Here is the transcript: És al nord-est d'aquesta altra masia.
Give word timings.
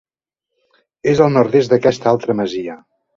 És 1.11 1.21
al 1.25 1.29
nord-est 1.35 1.73
d'aquesta 1.75 2.09
altra 2.13 2.37
masia. 2.41 2.79